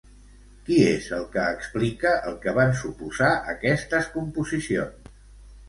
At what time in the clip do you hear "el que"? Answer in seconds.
1.17-1.43, 2.31-2.55